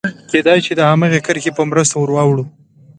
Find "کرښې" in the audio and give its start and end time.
1.25-1.51